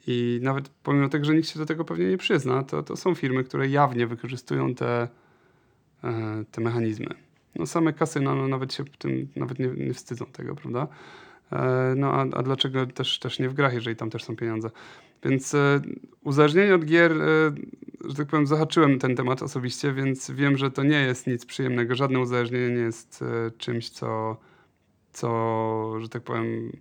[0.07, 3.15] I nawet pomimo tego, że nikt się do tego pewnie nie przyzna, to, to są
[3.15, 5.07] firmy, które jawnie wykorzystują te,
[6.03, 7.07] e, te mechanizmy.
[7.55, 10.87] No same kasyna no, nawet się tym nawet nie, nie wstydzą tego, prawda?
[11.51, 14.69] E, No a, a dlaczego też, też nie w grach, jeżeli tam też są pieniądze?
[15.25, 15.81] Więc e,
[16.23, 17.51] uzależnienie od gier, e,
[18.05, 21.95] że tak powiem, zahaczyłem ten temat osobiście, więc wiem, że to nie jest nic przyjemnego.
[21.95, 24.37] Żadne uzależnienie nie jest e, czymś, co
[25.13, 26.71] co, że tak powiem,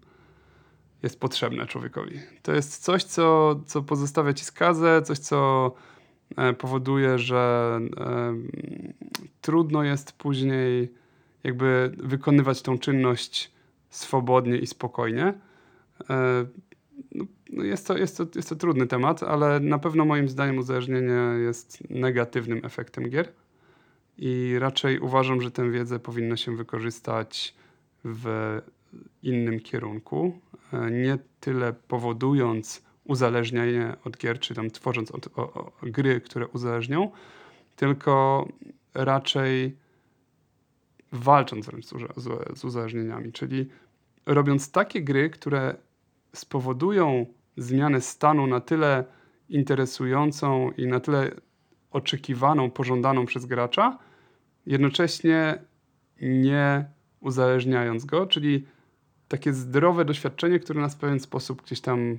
[1.02, 2.20] jest potrzebne człowiekowi.
[2.42, 5.72] To jest coś, co, co pozostawia ci skazę, coś, co
[6.59, 7.81] powoduje, że
[9.40, 10.92] trudno jest później
[11.44, 13.52] jakby wykonywać tą czynność
[13.90, 15.35] swobodnie i spokojnie.
[17.14, 20.59] No, no jest, to, jest, to, jest to trudny temat, ale na pewno moim zdaniem
[20.59, 23.33] uzależnienie jest negatywnym efektem gier
[24.18, 27.55] i raczej uważam, że tę wiedzę powinno się wykorzystać
[28.05, 28.59] w
[29.22, 30.40] innym kierunku,
[30.72, 36.46] e, nie tyle powodując uzależnienie od gier, czy tam tworząc od, o, o, gry, które
[36.46, 37.11] uzależnią,
[37.77, 38.48] tylko
[38.94, 39.77] raczej
[41.12, 43.68] walcząc wręcz z, z, z uzależnieniami, czyli
[44.27, 45.77] robiąc takie gry, które
[46.35, 49.05] spowodują zmianę stanu na tyle
[49.49, 51.31] interesującą i na tyle
[51.90, 53.99] oczekiwaną, pożądaną przez gracza,
[54.66, 55.59] jednocześnie
[56.21, 56.85] nie
[57.21, 58.66] uzależniając go, czyli
[59.29, 62.18] takie zdrowe doświadczenie, które nas w pewien sposób gdzieś tam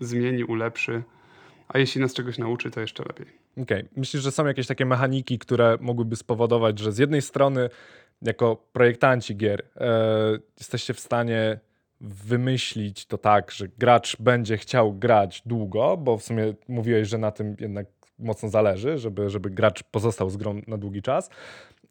[0.00, 1.02] zmieni, ulepszy,
[1.68, 3.26] a jeśli nas czegoś nauczy, to jeszcze lepiej.
[3.62, 3.84] Okej.
[3.96, 7.68] Myślisz, że są jakieś takie mechaniki, które mogłyby spowodować, że z jednej strony,
[8.22, 11.60] jako projektanci gier, e, jesteście w stanie
[12.00, 17.30] wymyślić to tak, że gracz będzie chciał grać długo, bo w sumie mówiłeś, że na
[17.30, 17.86] tym jednak
[18.18, 21.30] mocno zależy, żeby, żeby gracz pozostał z grą na długi czas,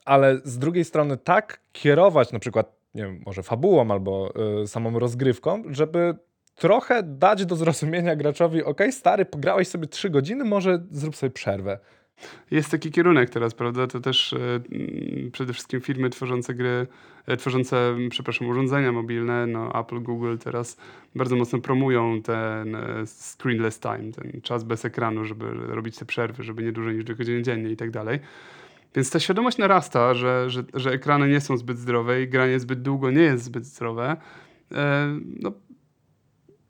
[0.06, 5.00] ale z drugiej strony tak kierować na przykład, nie wiem, może fabułą albo y, samą
[5.00, 6.15] rozgrywką, żeby
[6.56, 11.80] trochę dać do zrozumienia graczowi, ok, stary, pograłeś sobie trzy godziny, może zrób sobie przerwę.
[12.51, 13.88] Jest taki kierunek teraz, prawda?
[13.88, 16.88] To też e, mm, przede wszystkim firmy tworzące gry,
[17.28, 20.78] e, tworzące, m, przepraszam, urządzenia mobilne, no Apple, Google teraz
[21.15, 26.43] bardzo mocno promują ten e, screenless time, ten czas bez ekranu, żeby robić te przerwy,
[26.43, 28.19] żeby nie dłużej niż dwie godziny dziennie i tak dalej.
[28.95, 32.82] Więc ta świadomość narasta, że, że, że ekrany nie są zbyt zdrowe i granie zbyt
[32.82, 34.17] długo nie jest zbyt zdrowe.
[35.41, 35.51] No,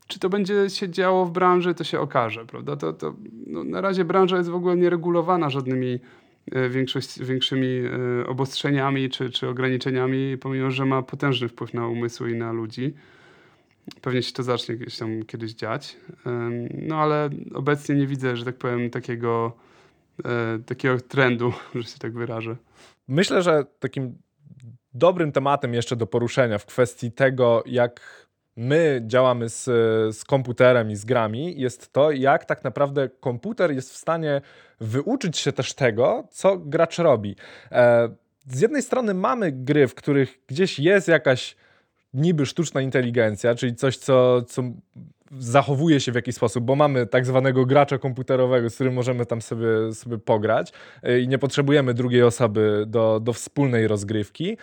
[0.06, 2.76] czy to będzie się działo w branży, to się okaże, prawda?
[2.76, 3.14] To, to,
[3.46, 6.00] no, na razie branża jest w ogóle nieregulowana żadnymi
[6.52, 12.30] e, większość, większymi e, obostrzeniami czy, czy ograniczeniami, pomimo, że ma potężny wpływ na umysły
[12.30, 12.94] i na ludzi.
[14.00, 15.96] Pewnie się to zacznie gdzieś tam kiedyś dziać.
[16.72, 19.52] No ale obecnie nie widzę, że tak powiem, takiego,
[20.24, 22.56] e, takiego trendu, że się tak wyrażę.
[23.08, 24.18] Myślę, że takim
[24.94, 28.25] dobrym tematem jeszcze do poruszenia w kwestii tego, jak
[28.56, 29.64] my działamy z,
[30.16, 34.40] z komputerem i z grami, jest to, jak tak naprawdę komputer jest w stanie
[34.80, 37.36] wyuczyć się też tego, co gracz robi.
[37.72, 38.08] E,
[38.46, 41.56] z jednej strony mamy gry, w których gdzieś jest jakaś
[42.14, 44.62] niby sztuczna inteligencja, czyli coś, co, co
[45.38, 49.42] zachowuje się w jakiś sposób, bo mamy tak zwanego gracza komputerowego, z którym możemy tam
[49.42, 50.72] sobie, sobie pograć
[51.08, 54.56] y, i nie potrzebujemy drugiej osoby do, do wspólnej rozgrywki.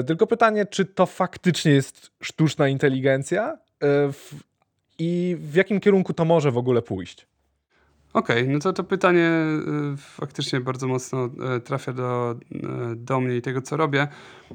[0.00, 3.58] Y, Tylko pytanie, czy to faktycznie jest sztuczna inteligencja
[4.12, 4.34] w,
[4.98, 7.26] i w jakim kierunku to może w ogóle pójść?
[8.12, 9.30] Okej, no to to pytanie
[9.94, 14.08] y, faktycznie bardzo mocno y, trafia do, y, do mnie i tego, co robię.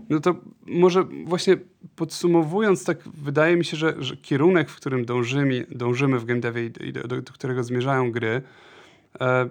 [0.10, 0.36] No to
[0.66, 1.58] może właśnie
[1.96, 6.66] podsumowując, tak wydaje mi się, że, że kierunek, w którym dążymy, dążymy w game devie
[6.66, 8.42] i i do, do, do którego zmierzają gry,
[9.22, 9.50] e,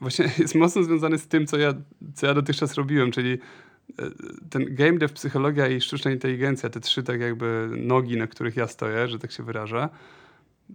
[0.00, 1.74] właśnie jest mocno związany z tym, co ja,
[2.14, 3.38] co ja dotychczas robiłem, czyli e,
[4.50, 8.66] ten game dev, psychologia i sztuczna inteligencja, te trzy tak jakby nogi, na których ja
[8.66, 9.88] stoję, że tak się wyrażę,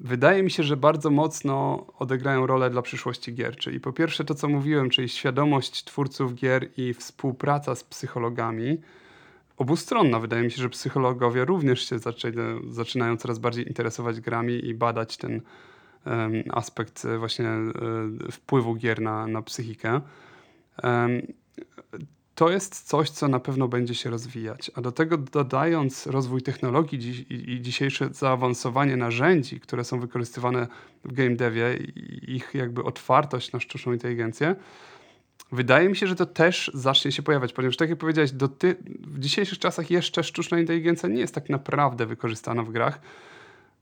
[0.01, 3.55] wydaje mi się, że bardzo mocno odegrają rolę dla przyszłości gier.
[3.55, 8.77] Czyli po pierwsze to, co mówiłem, czyli świadomość twórców gier i współpraca z psychologami.
[9.57, 10.19] Obustronna.
[10.19, 15.17] Wydaje mi się, że psychologowie również się zaczyna, zaczynają coraz bardziej interesować grami i badać
[15.17, 15.41] ten
[16.05, 17.71] em, aspekt właśnie e,
[18.31, 20.01] wpływu gier na, na psychikę.
[20.83, 21.21] Em,
[22.35, 24.71] to jest coś, co na pewno będzie się rozwijać.
[24.75, 30.67] A do tego dodając rozwój technologii dziś, i, i dzisiejsze zaawansowanie narzędzi, które są wykorzystywane
[31.03, 31.73] w game devie
[32.27, 34.55] ich jakby otwartość na sztuczną inteligencję,
[35.51, 38.31] wydaje mi się, że to też zacznie się pojawiać, ponieważ tak jak powiedziałeś,
[39.07, 42.99] w dzisiejszych czasach jeszcze sztuczna inteligencja nie jest tak naprawdę wykorzystana w grach.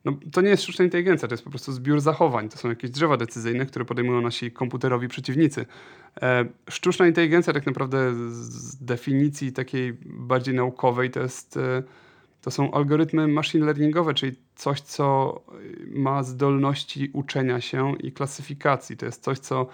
[0.06, 2.50] No, to nie jest sztuczna inteligencja, to jest po prostu zbiór zachowań.
[2.50, 5.66] To są jakieś drzewa decyzyjne, które podejmują nasi komputerowi przeciwnicy.
[6.22, 11.84] E, sztuczna inteligencja tak naprawdę z- definicji takiej bardziej naukowej to jest e,
[12.42, 15.42] to są algorytmy machine learningowe, czyli coś, co
[15.88, 18.98] ma zdolności uczenia się i klasyfikacji.
[18.98, 19.68] To jest coś, co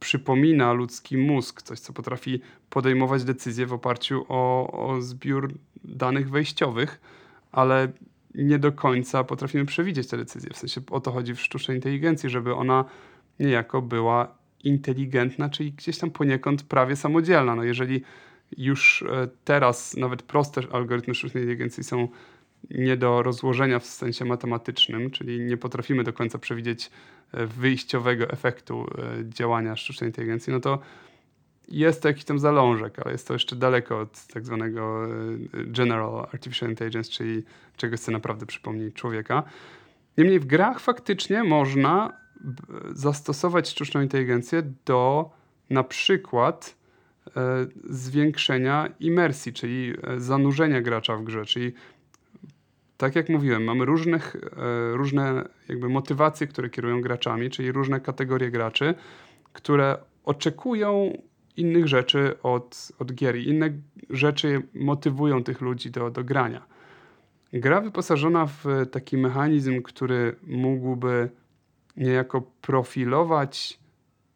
[0.00, 5.52] przypomina ludzki mózg, coś, co potrafi podejmować decyzje w oparciu o, o zbiór
[5.84, 7.00] danych wejściowych,
[7.52, 7.92] ale
[8.44, 10.50] nie do końca potrafimy przewidzieć te decyzje.
[10.50, 12.84] W sensie o to chodzi w sztucznej inteligencji, żeby ona
[13.40, 17.54] niejako była inteligentna, czyli gdzieś tam poniekąd prawie samodzielna.
[17.54, 18.02] No jeżeli
[18.56, 22.08] już e, teraz nawet proste algorytmy sztucznej inteligencji są
[22.70, 26.90] nie do rozłożenia w sensie matematycznym, czyli nie potrafimy do końca przewidzieć
[27.32, 30.78] e, wyjściowego efektu e, działania sztucznej inteligencji, no to
[31.68, 35.08] jest to jakiś tam zalążek, ale jest to jeszcze daleko od tak zwanego e,
[35.52, 37.42] general artificial intelligence, czyli
[37.76, 39.42] czegoś, co naprawdę przypomni człowieka.
[40.18, 45.30] Niemniej w grach faktycznie można b- zastosować sztuczną inteligencję do
[45.70, 46.76] na przykład
[47.36, 51.72] e, zwiększenia imersji, czyli e, zanurzenia gracza w grze, czyli
[52.96, 58.50] tak jak mówiłem, mamy różnych, e, różne jakby motywacje, które kierują graczami, czyli różne kategorie
[58.50, 58.94] graczy,
[59.52, 61.22] które oczekują
[61.60, 63.70] innych rzeczy od, od gier i inne
[64.10, 66.66] rzeczy motywują tych ludzi do, do grania.
[67.52, 71.30] Gra wyposażona w taki mechanizm, który mógłby
[71.96, 73.78] niejako profilować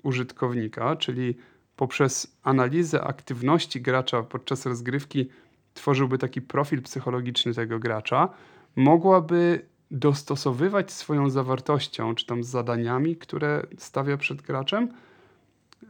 [0.03, 1.35] użytkownika, czyli
[1.77, 5.29] poprzez analizę aktywności gracza podczas rozgrywki
[5.75, 8.29] tworzyłby taki profil psychologiczny tego gracza,
[8.77, 14.89] mogłaby dostosowywać swoją zawartością, czy tam zadaniami, które stawia przed graczem,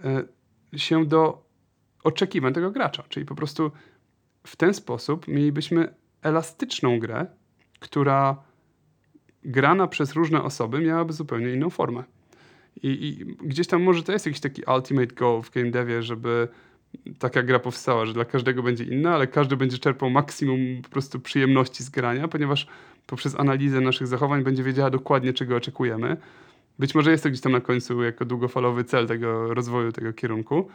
[0.05, 0.25] e,
[0.77, 1.47] się do
[2.05, 3.03] oczekiwań tego gracza.
[3.09, 3.71] Czyli po prostu
[4.47, 7.27] w ten sposób mielibyśmy elastyczną grę,
[7.81, 8.37] która
[9.45, 12.05] grana przez różne osoby miałaby zupełnie inną formę.
[12.83, 16.49] I, I gdzieś tam może to jest jakiś taki ultimate goal w game devie, żeby
[17.19, 21.21] taka gra powstała, że dla każdego będzie inna, ale każdy będzie czerpał maksimum po prostu
[21.21, 22.67] przyjemności z grania, ponieważ
[23.07, 26.17] poprzez analizę naszych zachowań będzie wiedziała dokładnie, czego oczekujemy.
[26.79, 30.69] Być może jest to gdzieś tam na końcu jako długofalowy cel tego rozwoju tego kierunku.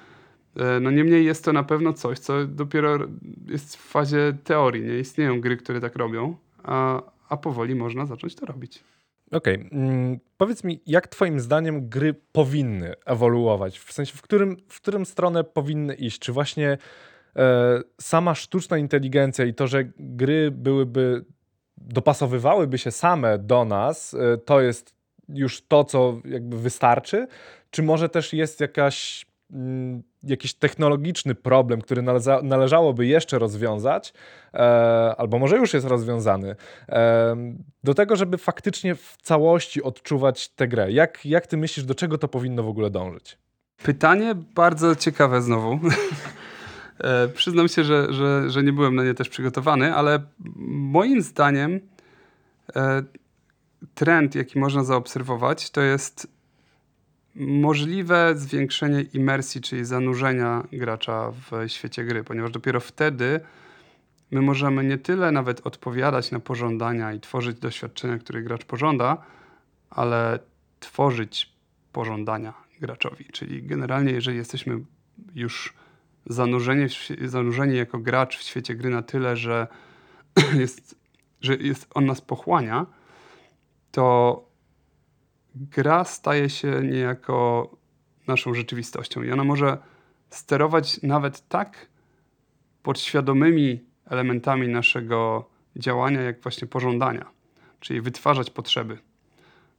[0.56, 2.98] E, No niemniej jest to na pewno coś, co dopiero
[3.46, 4.84] jest w fazie teorii.
[4.84, 8.84] Nie istnieją gry, które tak robią, a, a powoli można zacząć to robić.
[9.32, 13.80] Okej, mm, powiedz mi, jak twoim zdaniem gry powinny ewoluować?
[13.80, 16.20] W sensie, w którym, w którym stronę powinny iść?
[16.20, 16.78] Czy właśnie
[17.36, 21.26] e, sama sztuczna inteligencja i to, że gry byłyby,
[21.78, 24.97] dopasowywałyby się same do nas, e, to jest
[25.30, 27.28] już to, co jakby wystarczy?
[27.72, 34.14] Czy może też jest jakaś, mm, jakiś technologiczny problem, który należa, należałoby jeszcze rozwiązać,
[34.54, 34.58] e,
[35.18, 36.56] albo może już jest rozwiązany,
[36.90, 37.36] e,
[37.84, 40.92] do tego, żeby faktycznie w całości odczuwać tę grę?
[40.92, 43.38] Jak, jak ty myślisz, do czego to powinno w ogóle dążyć?
[43.84, 45.80] Pytanie bardzo ciekawe znowu.
[47.00, 50.20] e, przyznam się, że, że, że nie byłem na nie też przygotowany, ale
[50.68, 51.80] moim zdaniem
[52.76, 53.04] e,
[53.96, 56.28] trend, jaki można zaobserwować, to jest
[57.36, 63.40] możliwe zwiększenie imersji, czyli zanurzenia gracza w świecie gry, ponieważ dopiero wtedy
[64.32, 69.18] my możemy nie tyle nawet odpowiadać na pożądania i tworzyć doświadczenia, które gracz pożąda,
[69.90, 70.40] ale
[70.80, 71.54] tworzyć
[71.92, 73.26] pożądania graczowi.
[73.26, 74.80] Czyli generalnie, jeżeli jesteśmy
[75.36, 75.74] już
[76.26, 76.86] zanurzeni,
[77.26, 79.68] zanurzeni jako gracz w świecie gry na tyle, że
[80.60, 80.96] jest,
[81.42, 82.86] że jest, on nas pochłania,
[83.98, 84.44] to
[85.56, 87.70] gra staje się niejako
[88.28, 89.78] naszą rzeczywistością i ona może
[90.30, 91.88] sterować nawet tak
[92.84, 97.26] podświadomymi elementami naszego działania, jak właśnie pożądania,
[97.80, 98.98] czyli wytwarzać potrzeby,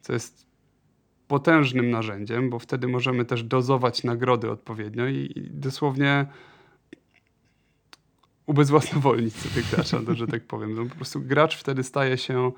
[0.00, 0.46] co jest
[1.28, 6.26] potężnym narzędziem, bo wtedy możemy też dozować nagrody odpowiednio i, i dosłownie
[8.46, 10.74] ubezwłasnowolnić sobie gracza, że tak powiem.
[10.74, 12.52] No, po prostu gracz wtedy staje się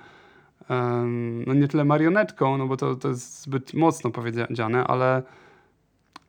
[1.46, 5.22] no nie tyle marionetką, no bo to, to jest zbyt mocno powiedziane, ale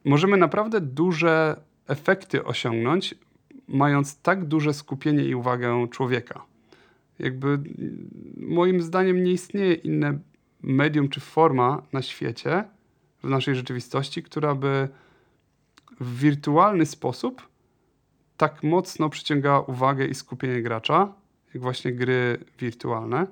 [0.06, 3.16] możemy naprawdę duże efekty osiągnąć,
[3.68, 6.44] mając tak duże skupienie i uwagę człowieka.
[7.20, 7.60] Jakby
[8.38, 10.20] moim zdaniem nie istnieje inne
[10.62, 12.64] medium czy forma na świecie,
[13.24, 14.90] w naszej rzeczywistości, która by
[16.00, 17.48] w wirtualny sposób
[18.38, 21.14] tak mocno przyciągała uwagę i skupienie gracza,
[21.54, 23.28] jak właśnie gry wirtualne,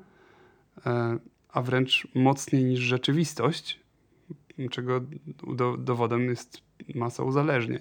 [1.50, 3.80] a wręcz mocniej niż rzeczywistość,
[4.72, 5.02] czego
[5.56, 6.62] do, dowodem jest
[6.96, 7.80] masa uzależnień.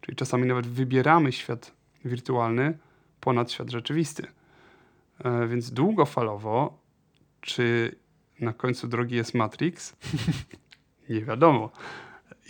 [0.00, 1.72] Czyli czasami nawet wybieramy świat
[2.04, 2.78] wirtualny
[3.20, 4.26] ponad świat rzeczywisty.
[5.24, 6.78] E, Więc długofalowo,
[7.40, 7.96] czy
[8.40, 9.96] na końcu drogi jest Matrix?
[11.10, 11.70] nie wiadomo.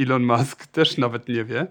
[0.01, 1.67] Elon Musk też nawet nie wie,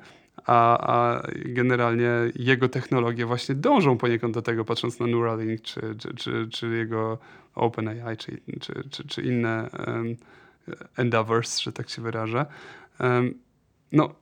[0.46, 6.14] a, a generalnie jego technologie właśnie dążą poniekąd do tego, patrząc na Neuralink, czy, czy,
[6.14, 7.18] czy, czy jego
[7.56, 10.16] OpenAI, czy, czy, czy, czy inne um,
[10.98, 12.46] endeavors, że tak się wyrażę.
[13.00, 13.34] Um,
[13.92, 14.16] no,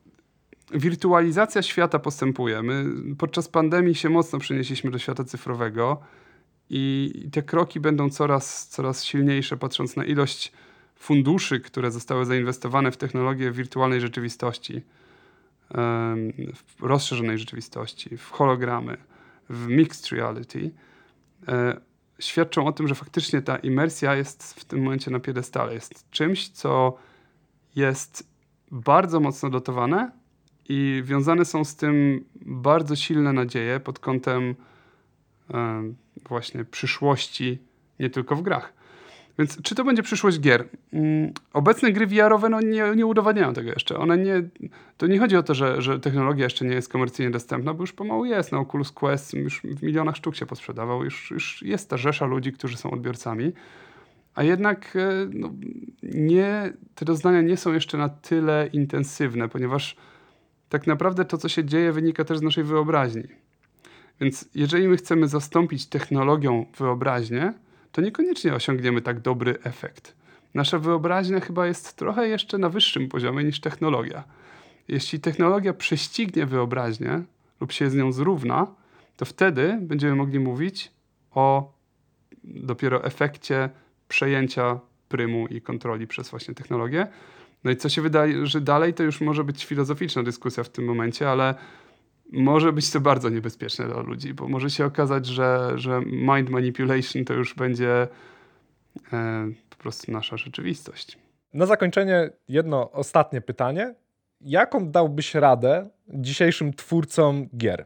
[0.72, 2.62] wirtualizacja świata postępuje.
[2.62, 6.02] My podczas pandemii się mocno przenieśliśmy do świata cyfrowego
[6.70, 10.52] i te kroki będą coraz, coraz silniejsze, patrząc na ilość
[10.96, 14.82] funduszy, które zostały zainwestowane w technologię wirtualnej rzeczywistości.
[16.56, 18.98] w rozszerzonej rzeczywistości, w hologramy,
[19.50, 20.72] w mixed reality,
[21.48, 21.82] e,
[22.20, 25.74] świadczą o tym, że faktycznie ta imersja jest w tym momencie na piedestale.
[25.74, 26.98] Jest czymś, co
[27.76, 28.30] jest
[28.72, 30.12] bardzo mocno dotowane
[30.70, 34.56] i wiązane są z tym bardzo silne nadzieje pod kątem
[35.54, 35.96] em,
[36.30, 37.58] właśnie przyszłości,
[38.00, 38.79] nie tylko w grach.
[39.40, 40.66] Więc czy to będzie przyszłość gier?
[40.94, 43.98] Mm, Obecne gry VR-owe no nie, nie udowadniają tego jeszcze.
[43.98, 44.44] One nie,
[44.98, 47.94] to nie chodzi o to, że, że technologia jeszcze nie jest komercyjnie dostępna, bo już
[47.94, 48.52] pomału jest.
[48.52, 51.04] No, Oculus Quest już w milionach sztuk się posprzedawał.
[51.04, 53.52] Już, już jest ta rzesza ludzi, którzy są odbiorcami.
[54.36, 55.54] A jednak e, no,
[56.04, 59.96] nie, te doznania nie są jeszcze na tyle intensywne, ponieważ
[60.70, 63.24] tak naprawdę to, co się dzieje, wynika też z naszej wyobraźni.
[64.22, 67.54] Więc jeżeli my chcemy zastąpić technologią wyobraźnię,
[67.92, 70.16] to niekoniecznie osiągniemy tak dobry efekt.
[70.54, 74.24] Nasza wyobraźnia chyba jest trochę jeszcze na wyższym poziomie niż technologia.
[74.88, 77.22] Jeśli technologia prześcignie wyobraźnię
[77.62, 78.68] lub się z nią zrówna,
[79.18, 80.92] to wtedy będziemy mogli mówić
[81.32, 81.74] o
[82.44, 83.70] dopiero efekcie
[84.08, 84.80] przejęcia
[85.10, 87.08] prymu i kontroli przez właśnie technologię.
[87.64, 90.86] No i co się wydaje, że dalej to już może być filozoficzna dyskusja w tym
[90.86, 91.56] momencie, ale
[92.32, 97.26] może być to bardzo niebezpieczne dla ludzi, bo może się okazać, że, że mind manipulation
[97.26, 98.08] to już będzie
[99.14, 101.18] e, po prostu nasza rzeczywistość.
[101.54, 103.96] Na zakończenie jedno ostatnie pytanie.
[104.42, 107.86] Jaką dałbyś radę dzisiejszym twórcom gier?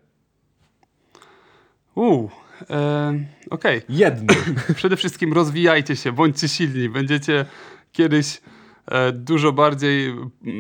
[1.96, 2.30] Uuu,
[2.70, 3.14] e,
[3.50, 3.82] okej.
[3.90, 4.56] Jednym.
[4.76, 6.90] Przede wszystkim rozwijajcie się, bądźcie silni.
[6.90, 7.46] Będziecie
[7.92, 8.42] kiedyś
[8.88, 10.16] e, dużo bardziej,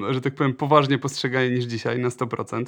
[0.09, 2.65] że tak powiem, poważnie postrzegani niż dzisiaj na 100%.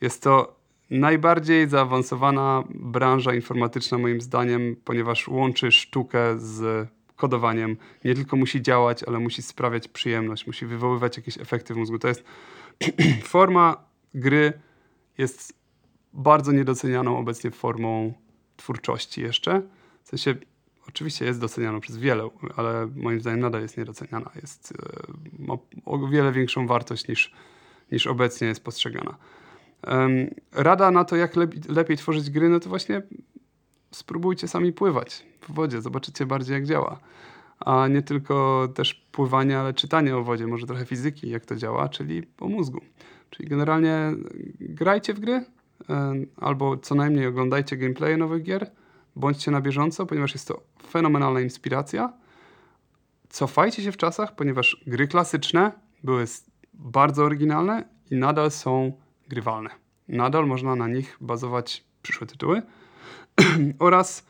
[0.00, 0.58] Jest to
[0.90, 7.76] najbardziej zaawansowana branża informatyczna, moim zdaniem, ponieważ łączy sztukę z kodowaniem.
[8.04, 11.98] Nie tylko musi działać, ale musi sprawiać przyjemność, musi wywoływać jakieś efekty w mózgu.
[11.98, 12.24] To jest
[13.24, 13.76] forma
[14.14, 14.52] gry,
[15.18, 15.58] jest
[16.12, 18.12] bardzo niedocenianą obecnie formą
[18.56, 19.62] twórczości jeszcze.
[20.02, 20.34] W sensie
[20.88, 24.30] oczywiście jest doceniana przez wiele, ale moim zdaniem nadal jest niedoceniana.
[24.42, 27.32] Jest, e, ma o wiele większą wartość niż,
[27.92, 29.16] niż obecnie jest postrzegana.
[30.52, 33.02] Rada na to, jak lepiej, lepiej tworzyć gry, no to właśnie
[33.90, 37.00] spróbujcie sami pływać w wodzie, zobaczycie bardziej jak działa.
[37.60, 41.88] A nie tylko też pływanie, ale czytanie o wodzie, może trochę fizyki, jak to działa,
[41.88, 42.80] czyli o mózgu.
[43.30, 44.12] Czyli generalnie
[44.60, 45.44] grajcie w gry,
[46.36, 48.70] albo co najmniej oglądajcie gameplaye nowych gier,
[49.16, 52.12] bądźcie na bieżąco, ponieważ jest to fenomenalna inspiracja.
[53.28, 55.72] Cofajcie się w czasach, ponieważ gry klasyczne
[56.04, 56.24] były
[56.74, 58.92] bardzo oryginalne i nadal są
[59.28, 59.70] grywalne.
[60.08, 62.62] Nadal można na nich bazować przyszłe tytuły.
[63.78, 64.26] Oraz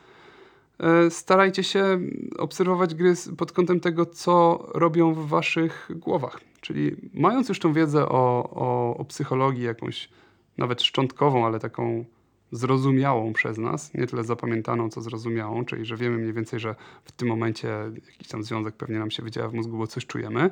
[0.78, 2.00] e, starajcie się
[2.38, 6.40] obserwować gry pod kątem tego, co robią w waszych głowach.
[6.60, 10.08] Czyli mając już tą wiedzę o, o, o psychologii, jakąś
[10.58, 12.04] nawet szczątkową, ale taką
[12.52, 16.74] zrozumiałą przez nas, nie tyle zapamiętaną, co zrozumiałą, czyli że wiemy mniej więcej, że
[17.04, 17.68] w tym momencie
[18.06, 20.50] jakiś tam związek pewnie nam się wydziela w mózgu, bo coś czujemy,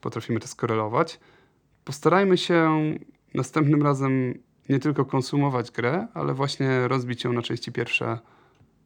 [0.00, 1.20] potrafimy to skorelować.
[1.84, 2.82] Postarajmy się
[3.34, 8.18] następnym razem nie tylko konsumować grę, ale właśnie rozbić ją na części pierwsze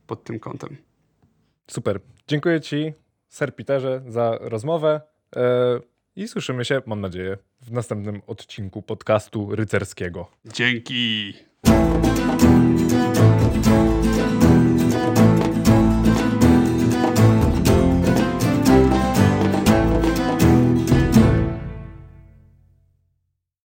[0.06, 0.76] pod tym kątem.
[1.70, 2.00] Super.
[2.28, 2.92] Dziękuję Ci,
[3.28, 5.00] Sir Peterze, za rozmowę
[5.36, 5.80] e,
[6.16, 10.30] i słyszymy się, mam nadzieję, w następnym odcinku podcastu rycerskiego.
[10.44, 11.34] Dzięki!